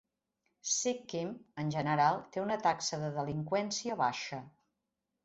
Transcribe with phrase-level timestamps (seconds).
[0.75, 4.41] Sikkim, en general, té una taxa de delinqüència baixa.